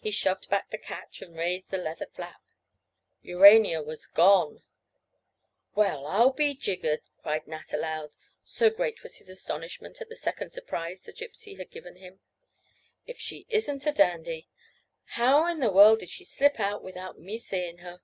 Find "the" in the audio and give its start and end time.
0.70-0.78, 1.70-1.78, 10.08-10.16, 11.02-11.12, 15.60-15.70